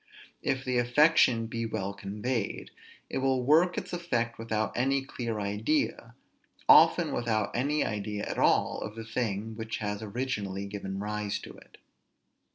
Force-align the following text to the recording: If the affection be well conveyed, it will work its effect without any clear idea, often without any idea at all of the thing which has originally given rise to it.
If 0.41 0.65
the 0.65 0.79
affection 0.79 1.45
be 1.45 1.67
well 1.67 1.93
conveyed, 1.93 2.71
it 3.07 3.19
will 3.19 3.43
work 3.43 3.77
its 3.77 3.93
effect 3.93 4.39
without 4.39 4.75
any 4.75 5.03
clear 5.05 5.39
idea, 5.39 6.15
often 6.67 7.11
without 7.13 7.55
any 7.55 7.85
idea 7.85 8.23
at 8.25 8.39
all 8.39 8.81
of 8.81 8.95
the 8.95 9.05
thing 9.05 9.55
which 9.55 9.77
has 9.77 10.01
originally 10.01 10.65
given 10.65 10.97
rise 10.97 11.37
to 11.41 11.51
it. 11.53 11.77